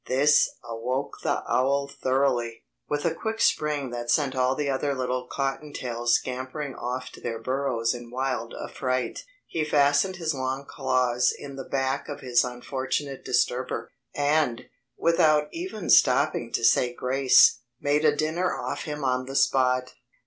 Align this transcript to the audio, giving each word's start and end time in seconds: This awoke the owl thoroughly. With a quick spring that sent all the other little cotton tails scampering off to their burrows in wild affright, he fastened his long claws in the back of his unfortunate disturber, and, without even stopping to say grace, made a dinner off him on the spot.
This 0.07 0.49
awoke 0.63 1.17
the 1.21 1.43
owl 1.47 1.87
thoroughly. 1.87 2.63
With 2.89 3.05
a 3.05 3.13
quick 3.13 3.39
spring 3.39 3.91
that 3.91 4.09
sent 4.09 4.35
all 4.35 4.55
the 4.55 4.67
other 4.67 4.95
little 4.95 5.27
cotton 5.27 5.73
tails 5.73 6.15
scampering 6.15 6.73
off 6.73 7.11
to 7.11 7.21
their 7.21 7.39
burrows 7.39 7.93
in 7.93 8.09
wild 8.09 8.55
affright, 8.55 9.23
he 9.47 9.63
fastened 9.63 10.15
his 10.15 10.33
long 10.33 10.65
claws 10.67 11.31
in 11.37 11.55
the 11.55 11.69
back 11.69 12.09
of 12.09 12.21
his 12.21 12.43
unfortunate 12.43 13.23
disturber, 13.23 13.91
and, 14.15 14.65
without 14.97 15.49
even 15.51 15.87
stopping 15.87 16.51
to 16.53 16.63
say 16.63 16.95
grace, 16.95 17.59
made 17.79 18.03
a 18.03 18.15
dinner 18.15 18.57
off 18.59 18.85
him 18.85 19.03
on 19.05 19.27
the 19.27 19.35
spot. 19.35 19.93